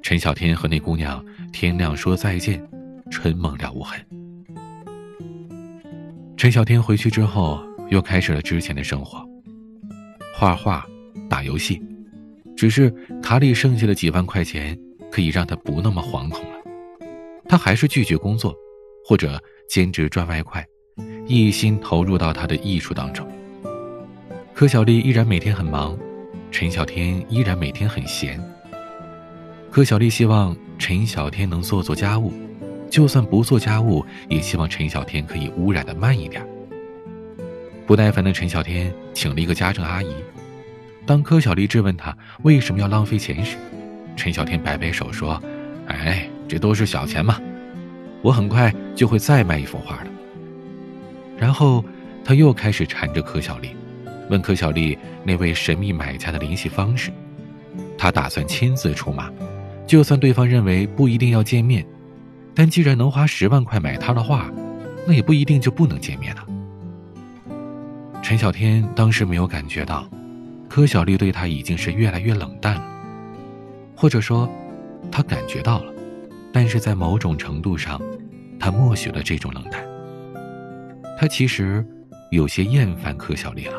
[0.00, 2.62] 陈小天和那姑娘天亮说再见，
[3.12, 4.00] 春梦了无痕。
[6.36, 9.22] 陈小天回去之后，又开始了之前的生活，
[10.34, 10.84] 画画、
[11.28, 11.80] 打游戏，
[12.56, 12.90] 只是
[13.22, 14.76] 卡里剩下的几万块钱
[15.10, 16.56] 可以让他不那么惶恐了。
[17.46, 18.52] 他还是拒绝工作，
[19.04, 20.66] 或者兼职赚外快，
[21.26, 23.28] 一心投入到他的艺术当中。
[24.54, 25.96] 柯小丽依然每天很忙，
[26.50, 28.40] 陈小天依然每天很闲。
[29.70, 32.32] 柯小丽希望陈小天能做做家务，
[32.92, 36.46] 就算不做家务，也希望陈小天可以污染的慢一点。
[37.86, 40.14] 不耐烦的陈小天请了一个家政阿姨。
[41.06, 43.56] 当柯小丽质问他为什么要浪费钱时，
[44.14, 45.42] 陈小天摆摆手说
[45.88, 47.40] ：“哎，这都是小钱嘛，
[48.20, 50.10] 我很快就会再卖一幅画的。”
[51.40, 51.82] 然后
[52.22, 53.70] 他又开始缠着柯小丽，
[54.28, 57.10] 问柯小丽那位神秘买家的联系方式，
[57.96, 59.32] 他打算亲自出马。
[59.86, 61.84] 就算对方认为不一定要见面，
[62.54, 64.50] 但既然能花十万块买他的画，
[65.06, 66.46] 那也不一定就不能见面了。
[68.22, 70.08] 陈小天当时没有感觉到，
[70.68, 72.84] 柯小丽对他已经是越来越冷淡了，
[73.96, 74.48] 或者说，
[75.10, 75.92] 他感觉到了，
[76.52, 78.00] 但是在某种程度上，
[78.60, 79.82] 他默许了这种冷淡。
[81.18, 81.84] 他其实
[82.30, 83.74] 有些厌烦柯小丽了，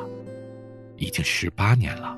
[0.97, 2.17] 已经十八年了。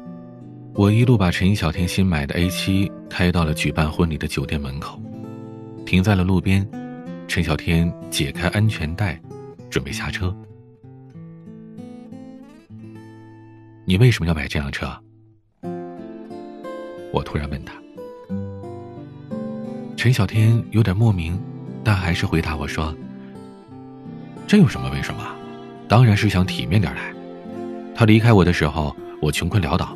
[0.74, 5.00] 我一路把陈小天新买的 A 七开到了举办婚礼的酒店门口，
[5.86, 6.68] 停在了路边。
[7.28, 9.20] 陈小天解开安全带，
[9.70, 10.36] 准备下车。
[13.86, 14.88] 你为什么要买这辆车？
[17.12, 17.74] 我突然问他。
[19.96, 21.40] 陈小天有点莫名，
[21.84, 22.96] 但还是回答我说
[24.46, 25.24] ：“这有什么为什么？
[25.88, 27.14] 当然是想体面点来。
[27.96, 29.96] 他离开我的时候，我穷困潦倒。”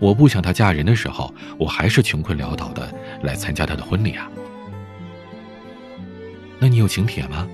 [0.00, 4.30] 我不想她嫁人的时候，我还是穷困潦倒的来参加她的婚礼啊。
[6.60, 7.48] 那你有请帖吗？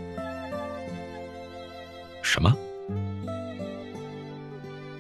[2.22, 2.56] 什么？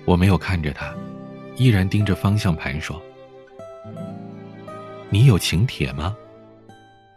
[0.04, 0.94] 我没有看着他，
[1.56, 3.00] 依然盯着方向盘说
[5.08, 6.14] ：“你有请帖吗？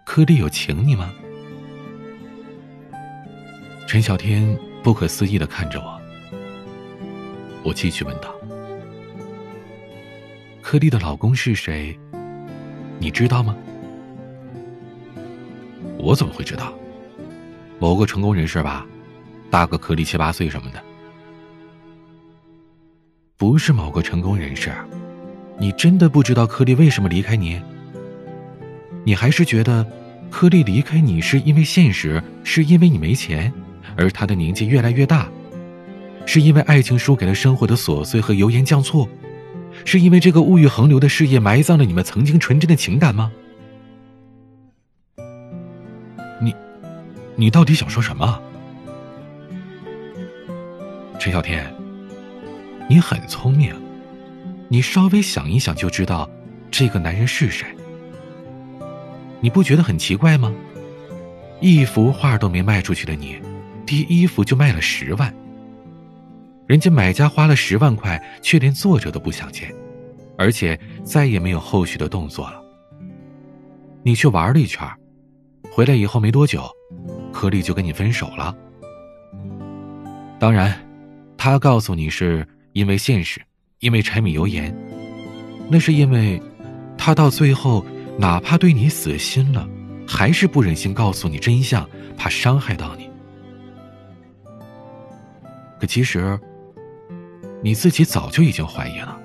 [0.06, 1.12] 柯丽有请你吗？”
[3.86, 6.00] 陈小天不可思议的看着我，
[7.64, 8.34] 我继续问道。
[10.62, 11.98] 柯丽的老公是谁？
[13.00, 13.56] 你知道吗？
[16.08, 16.74] 我怎么会知道？
[17.80, 18.86] 某个成功人士吧，
[19.52, 20.82] 大个颗粒七八岁什么的。
[23.36, 24.72] 不是某个成功人士，
[25.60, 27.62] 你真的不知道柯丽为什么离开你？
[29.04, 29.86] 你还是觉得
[30.32, 33.52] 柯丽离开你是因为现实，是因为你没钱，
[33.98, 35.28] 而他的年纪越来越大，
[36.26, 39.06] 是因为爱情输给了生活的琐碎和油盐酱醋？
[39.84, 43.30] 是因为这个物欲横流的事业埋葬了你们曾经纯真的情感吗？
[47.40, 48.42] 你到底想说什么？
[51.20, 51.72] 陈小天，
[52.90, 53.80] 你很聪明，
[54.70, 56.28] 你稍微想一想就知道
[56.72, 57.68] 这个男人是谁。
[59.40, 60.52] 你不觉得很奇怪吗？
[61.62, 63.40] 一幅画都没卖出去的你，
[63.86, 65.32] 第一幅就卖了十万。
[66.66, 69.72] 人家买家花了十万块，却连作者都不想见，
[70.40, 72.60] 而且再也没有后续的动作了。
[74.02, 74.88] 你去玩了一圈，
[75.72, 76.68] 回来以后没多久，
[77.38, 78.56] 柯丽就跟你分手了。
[80.40, 80.74] 当然，
[81.38, 83.40] 他告诉你是因为现实，
[83.78, 84.76] 因为柴米油盐。
[85.70, 86.42] 那是因为，
[86.98, 87.86] 他到最后
[88.18, 89.70] 哪怕对你死心了，
[90.08, 93.08] 还是不忍心告诉你真相，怕伤害到你。
[95.80, 96.40] 可其实，
[97.62, 99.16] 你自己早就已经怀疑了，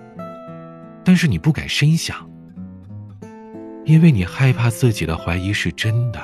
[1.03, 2.29] 但是你不敢深想，
[3.87, 6.20] 因为你害怕自己的怀疑是真的，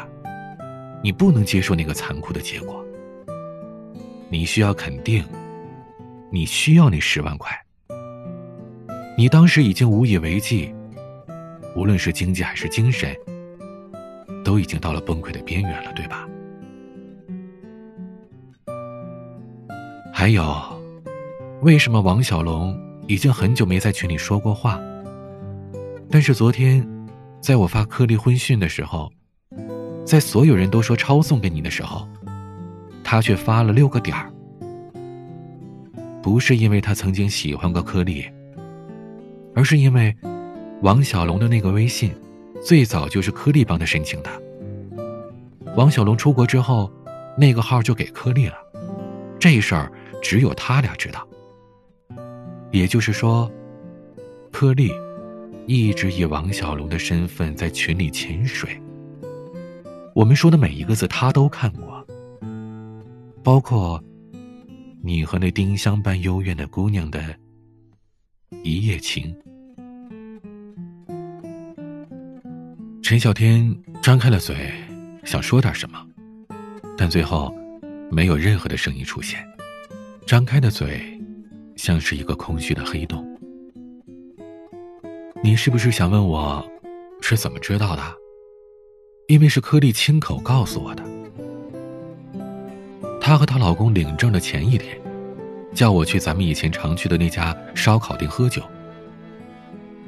[1.02, 2.84] 你不能接受那个残酷的结果。
[4.28, 5.24] 你需要肯定，
[6.30, 7.50] 你需要那十万块。
[9.16, 10.72] 你当时已经无以为继，
[11.74, 13.16] 无论是经济还是精神，
[14.44, 16.28] 都已经到了崩溃的边缘了，对吧？
[20.12, 20.44] 还有，
[21.62, 24.80] 为什么王小龙已经很久没在群里说过话？
[26.10, 26.86] 但是昨天，
[27.40, 29.10] 在我发颗粒婚讯的时候，
[30.08, 32.08] 在所有人都说抄送给你的时候。
[33.04, 34.30] 他却发了六个点儿，
[36.22, 38.24] 不是因为他曾经喜欢过柯丽，
[39.54, 40.14] 而是因为
[40.82, 42.14] 王小龙的那个微信，
[42.62, 44.30] 最早就是柯丽帮他申请的。
[45.74, 46.90] 王小龙出国之后，
[47.36, 48.54] 那个号就给柯丽了，
[49.38, 49.92] 这事儿
[50.22, 51.26] 只有他俩知道。
[52.70, 53.50] 也就是说，
[54.52, 54.90] 柯丽
[55.66, 58.78] 一直以王小龙的身份在群里潜水。
[60.18, 62.04] 我们说的每一个字，他都看过。
[63.44, 64.02] 包括
[65.00, 67.22] 你和那丁香般幽怨的姑娘的
[68.64, 69.32] 一夜情。
[73.00, 74.72] 陈小天张开了嘴，
[75.22, 76.04] 想说点什么，
[76.96, 77.54] 但最后
[78.10, 79.38] 没有任何的声音出现。
[80.26, 81.00] 张开的嘴
[81.76, 83.24] 像是一个空虚的黑洞。
[85.44, 86.68] 你是不是想问我
[87.22, 88.02] 是怎么知道的？
[89.28, 91.04] 因为是柯丽亲口告诉我的。
[93.20, 94.98] 她和她老公领证的前一天，
[95.74, 98.62] 叫我去咱们以前常去的那家烧烤店喝酒。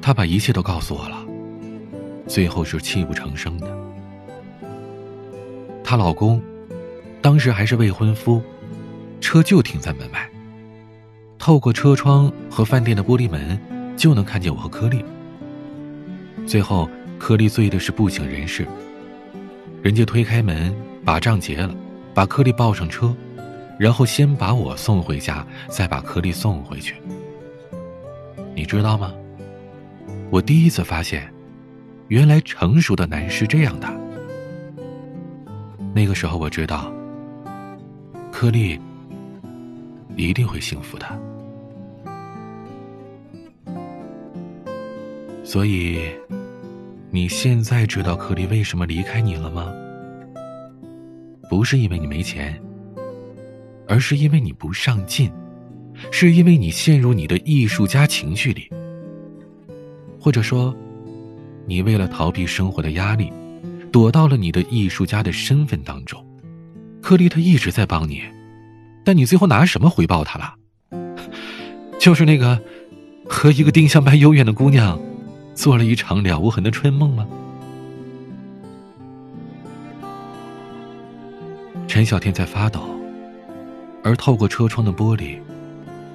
[0.01, 1.23] 她把一切都告诉我了，
[2.25, 3.67] 最后是泣不成声的。
[5.83, 6.41] 她老公
[7.21, 8.41] 当时还是未婚夫，
[9.19, 10.27] 车就停在门外，
[11.37, 13.61] 透过车窗和饭店的玻璃门
[13.95, 15.05] 就能看见我和柯丽。
[16.47, 18.67] 最后，柯丽醉的是不省人事，
[19.81, 21.75] 人家推开门把账结了。
[22.13, 23.15] 把柯丽抱上车，
[23.79, 26.95] 然后先把我送回家，再把柯丽送回去。
[28.53, 29.13] 你知道吗？
[30.29, 31.33] 我第一次发现，
[32.09, 33.87] 原来成熟的男是这样的。
[35.95, 36.91] 那个时候我知道，
[38.29, 38.77] 柯丽
[40.17, 41.05] 一定会幸福的。
[45.45, 46.01] 所以，
[47.13, 49.69] 你现在知道柯利为什么离开你了吗？
[51.49, 52.57] 不是因为你没钱，
[53.85, 55.29] 而是因为你不上进，
[56.09, 58.69] 是因为你陷入你的艺术家情绪里，
[60.17, 60.73] 或者说，
[61.65, 63.29] 你为了逃避生活的压力，
[63.91, 66.25] 躲到了你的艺术家的身份当中。
[67.01, 68.21] 柯利他一直在帮你，
[69.03, 70.55] 但你最后拿什么回报他了？
[71.99, 72.57] 就是那个
[73.27, 74.97] 和一个丁香般幽怨的姑娘，
[75.53, 77.27] 做了一场了无痕的春梦吗？
[81.87, 82.81] 陈小天在发抖，
[84.03, 85.39] 而透过车窗的玻璃，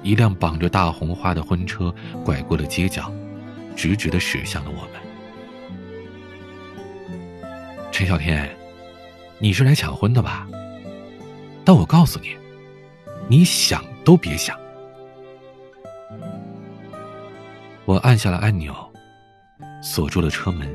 [0.01, 1.93] 一辆绑着大红花的婚车
[2.25, 3.11] 拐过了街角，
[3.75, 5.01] 直直的驶向了我们。
[7.91, 8.49] 陈小天，
[9.39, 10.47] 你是来抢婚的吧？
[11.63, 12.35] 但我告诉你，
[13.27, 14.57] 你想都别想。
[17.85, 18.73] 我按下了按钮，
[19.89, 20.67] 锁住了车门。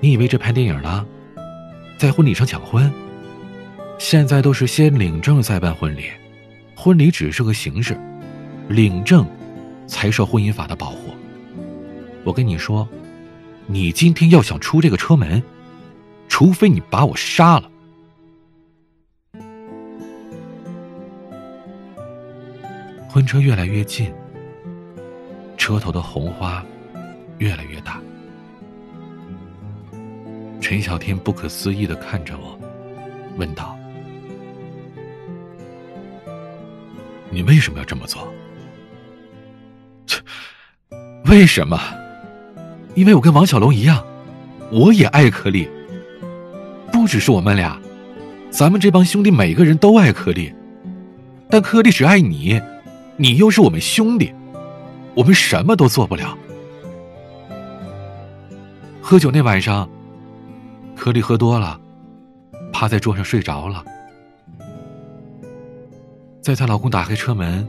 [0.00, 1.06] 你以为这拍电影了？
[1.96, 2.92] 在婚礼上抢婚，
[3.98, 6.06] 现在都是先领证再办婚礼，
[6.74, 7.96] 婚礼只是个形式，
[8.68, 9.24] 领证
[9.86, 11.14] 才受婚姻法的保护。
[12.24, 12.86] 我跟你说，
[13.66, 15.40] 你今天要想出这个车门，
[16.28, 17.70] 除非你把我杀了。
[23.08, 24.12] 婚车越来越近，
[25.68, 26.64] 车头的红花
[27.36, 28.00] 越来越大。
[30.62, 32.58] 陈小天不可思议的看着我，
[33.36, 33.76] 问道
[37.28, 38.26] ：“你为什么要这么做
[40.08, 40.22] ？”“切，
[41.26, 41.78] 为什么？
[42.94, 44.02] 因为我跟王小龙一样，
[44.72, 45.68] 我也爱柯丽。
[46.90, 47.78] 不只是我们俩，
[48.48, 50.50] 咱们这帮兄弟每个人都爱柯丽，
[51.50, 52.58] 但柯丽只爱你，
[53.18, 54.32] 你又是我们兄弟，
[55.18, 56.38] 我们什么都做不了。”
[59.02, 59.88] 喝酒那晚上。
[60.94, 61.80] 颗粒喝多了，
[62.72, 63.84] 趴在桌上睡着了。
[66.42, 67.64] 在她老公打开车门，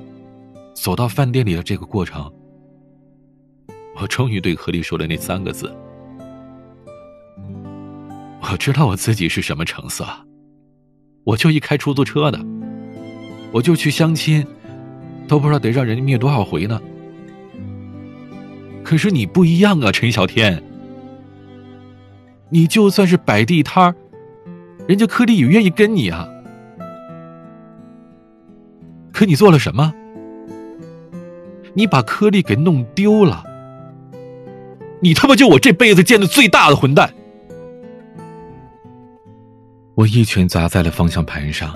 [0.73, 2.27] 走到饭店里的这个过程，
[4.01, 5.71] 我终于对颗粒说了那三个字
[8.41, 10.07] ：“我知道我自己是什么成色，
[11.23, 12.43] 我就一开出租车的，
[13.51, 14.43] 我就去相亲，
[15.27, 16.81] 都不知道得让人家灭多少回呢。
[18.89, 20.63] 可是你不一样啊，陈小天。”
[22.49, 23.93] 你就算是摆地摊儿，
[24.87, 26.27] 人家柯丽也愿意跟你啊。
[29.13, 29.93] 可你做了什么？
[31.75, 33.43] 你把柯丽给弄丢了。
[35.01, 37.13] 你他妈就我这辈子见的最大的混蛋！
[39.93, 41.75] 我一拳砸在了方向盘上，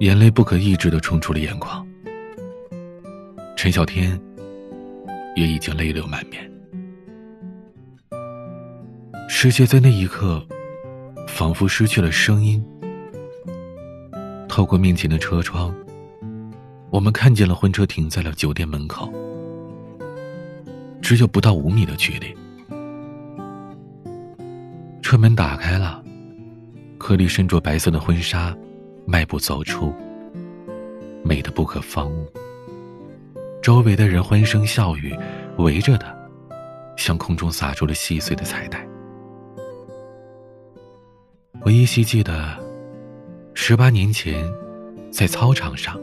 [0.00, 1.88] 眼泪不可抑制的冲出了眼眶。
[3.56, 4.20] 陈小天
[5.36, 6.50] 也已经泪流满面。
[9.28, 10.44] 世界在那一刻，
[11.26, 12.64] 仿佛失去了声音。
[14.48, 15.72] 透过面前的车窗，
[16.90, 19.12] 我们看见了婚车停在了酒店门口，
[21.00, 22.34] 只有不到五米的距离。
[25.00, 26.02] 车门打开了，
[26.98, 28.56] 柯莉身着白色的婚纱，
[29.06, 29.94] 迈步走出，
[31.22, 32.26] 美得不可方物。
[33.62, 35.14] 周围的人欢声笑语，
[35.58, 36.16] 围着他，
[36.96, 38.86] 向空中洒出了细碎的彩带。
[41.60, 42.56] 我依稀记得，
[43.52, 44.42] 十八年前，
[45.10, 46.00] 在操场上，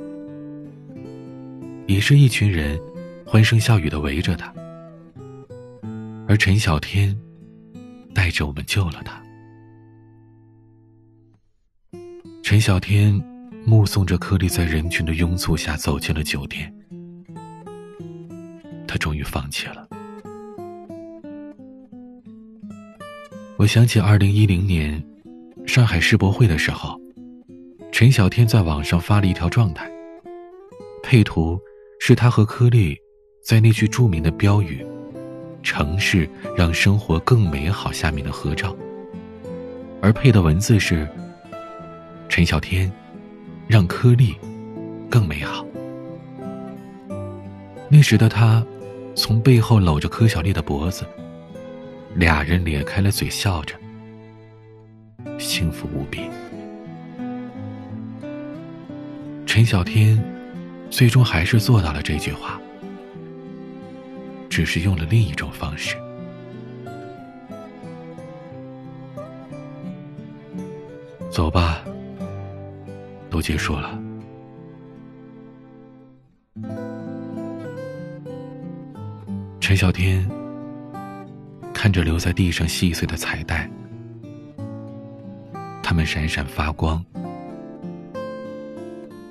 [1.87, 2.79] 也是一群人
[3.25, 4.53] 欢声笑语的围着他，
[6.27, 7.17] 而陈小天
[8.13, 9.19] 带着我们救了他。
[12.43, 13.19] 陈小天
[13.65, 16.71] 目送着柯丽在人群的拥簇下走进了酒店，
[18.95, 19.85] 他终于放弃了。
[23.57, 25.03] 我想起二零一零年。
[25.67, 26.97] 上海世博会的时候，
[27.91, 29.91] 陈小天在网上发了一条状态，
[31.03, 31.59] 配图
[31.99, 32.95] 是他和柯丽
[33.43, 34.85] 在那句著名的标语
[35.61, 38.73] “城市让生活更美好”下面的合照，
[40.01, 41.05] 而配的文字是
[42.29, 42.89] “陈小天
[43.67, 44.35] 让柯丽
[45.09, 45.65] 更美好”。
[47.89, 48.65] 那时的他
[49.15, 51.05] 从背后搂着柯小丽的脖子，
[52.15, 53.75] 俩人咧开了嘴笑着。
[55.39, 56.29] 幸福无比。
[59.45, 60.21] 陈小天
[60.89, 62.59] 最终还是做到了这句话，
[64.49, 65.95] 只是用了另一种方式。
[71.29, 71.83] 走吧，
[73.29, 73.97] 都结束了。
[79.67, 80.23] 陈小天
[81.73, 83.67] 看着留在地上细碎的彩带。
[85.81, 87.03] 它们闪闪发光，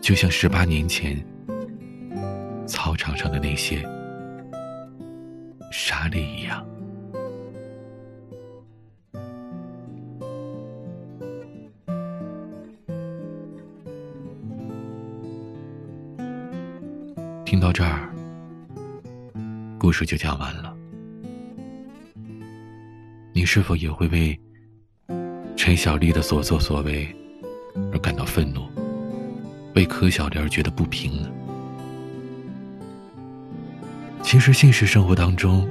[0.01, 1.25] 就像十八年前
[2.67, 3.81] 操场上的那些
[5.71, 6.67] 沙粒一样。
[17.45, 18.13] 听到这儿，
[19.85, 20.75] 故事就讲完了。
[23.35, 24.41] 你是否也会为？
[25.57, 27.15] 陈小丽的所作所为，
[27.93, 28.67] 而感到愤怒，
[29.75, 31.29] 为柯小丽而觉得不平呢。
[34.23, 35.69] 其实现实生活当中，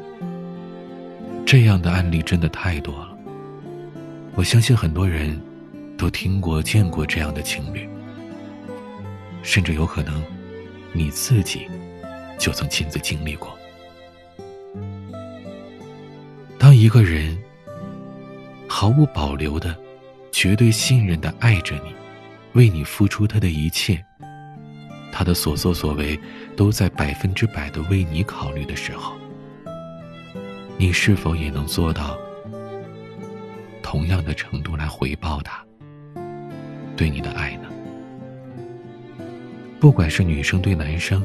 [1.44, 3.18] 这样的案例真的太多了。
[4.36, 5.42] 我相信很多人
[5.98, 7.90] 都听过、见过这样的情侣，
[9.42, 10.24] 甚至有可能
[10.92, 11.62] 你自己
[12.38, 13.58] 就曾亲自经历过。
[16.64, 17.38] 当一个人
[18.70, 19.78] 毫无保留的。
[20.32, 21.94] 绝对信任的爱着你，
[22.54, 24.04] 为你付出他的一切，
[25.12, 26.18] 他的所作所为
[26.56, 29.14] 都在百分之百的为你考虑的时候，
[30.78, 32.18] 你是否也能做到
[33.84, 35.64] 同样的程度来回报他
[36.96, 37.70] 对你的爱呢？
[39.82, 41.22] 不管是女生对男生，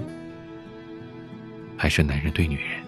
[1.76, 2.82] 还是男人对女人，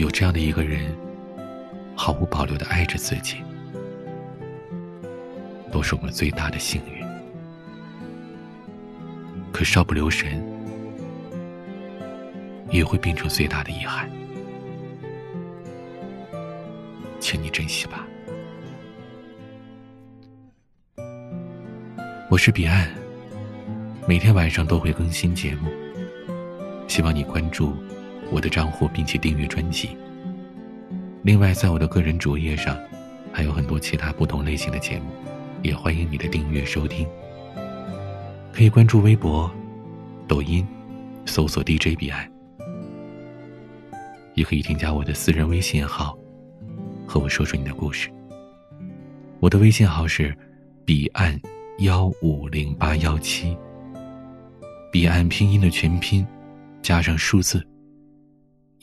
[0.00, 0.90] 有这样的一个人。
[1.94, 3.36] 毫无保留的爱着自己，
[5.70, 7.04] 都是我们最大的幸运。
[9.52, 10.42] 可稍不留神，
[12.70, 14.10] 也会变成最大的遗憾。
[17.20, 18.06] 请你珍惜吧。
[22.30, 22.88] 我是彼岸，
[24.08, 25.70] 每天晚上都会更新节目，
[26.88, 27.76] 希望你关注
[28.30, 29.96] 我的账户，并且订阅专辑。
[31.22, 32.76] 另外，在我的个人主页上，
[33.32, 35.06] 还有很多其他不同类型的节目，
[35.62, 37.06] 也欢迎你的订阅收听。
[38.52, 39.50] 可以关注微博、
[40.26, 40.66] 抖音，
[41.26, 42.30] 搜索 DJ 彼岸，
[44.34, 46.16] 也可以添加我的私人微信号，
[47.06, 48.10] 和我说说你的故事。
[49.38, 50.36] 我的微信号是
[50.84, 51.38] 彼岸
[51.78, 53.56] 幺五零八幺七，
[54.90, 56.26] 彼岸拼音的全拼
[56.82, 57.64] 加上数字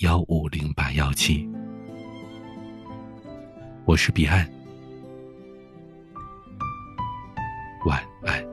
[0.01, 1.49] 幺五零八幺七。
[3.83, 4.47] 我是彼岸，
[7.83, 8.45] 晚安。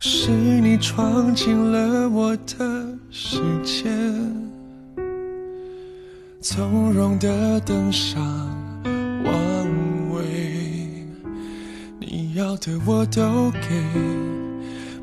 [0.00, 3.90] 是你闯进了我的世界，
[6.46, 8.22] 从容的登上
[9.24, 10.22] 王位，
[11.98, 13.60] 你要的我都给，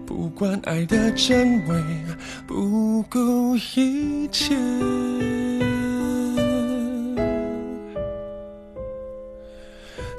[0.05, 1.83] 不管爱的真伪，
[2.45, 4.55] 不顾一切。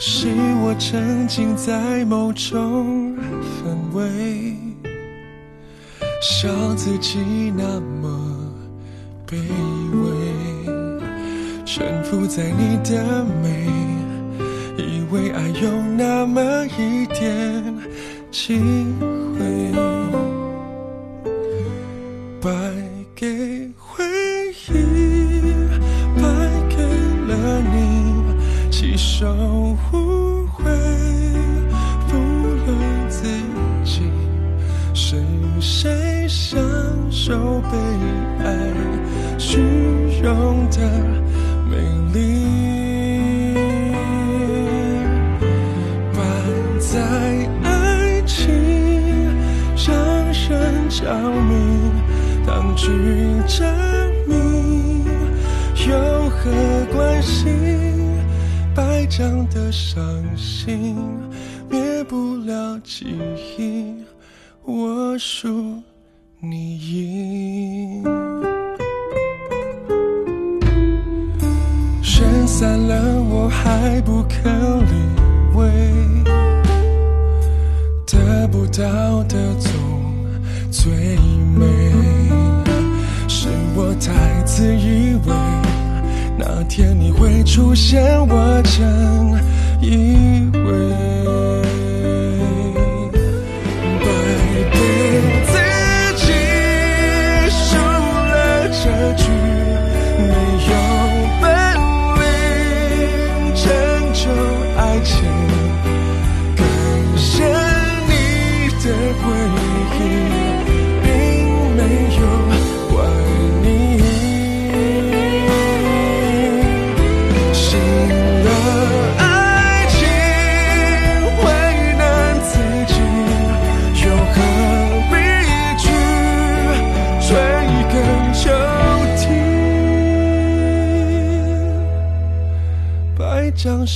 [0.01, 0.27] 是
[0.65, 3.17] 我沉浸在某种
[3.63, 4.57] 氛围，
[6.21, 7.21] 笑自己
[7.57, 8.11] 那么
[9.25, 10.32] 卑微，
[11.75, 13.49] 沉浮在你的美，
[14.77, 17.65] 以为爱有那么一点
[18.31, 18.59] 机
[19.39, 19.73] 会，
[59.95, 60.97] 伤心，
[61.69, 63.15] 灭不了记
[63.59, 63.95] 忆。
[64.65, 65.83] 我输，
[66.41, 68.03] 你赢。
[72.01, 74.95] 人散了，我还不肯理
[75.55, 75.69] 会。
[78.07, 79.71] 得不到的总
[80.71, 80.91] 最
[81.55, 81.67] 美，
[83.29, 85.35] 是我太自以为。
[86.39, 89.22] 那天你会出现，我真
[89.83, 90.52] 一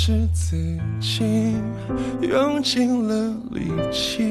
[0.06, 0.56] 是自
[1.00, 1.56] 己
[2.20, 4.22] 用尽了力气，